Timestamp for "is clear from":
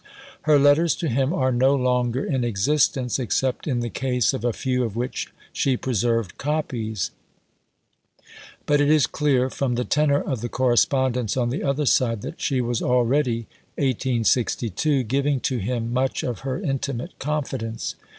8.89-9.75